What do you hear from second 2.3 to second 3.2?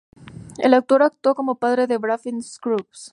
"Scrubs".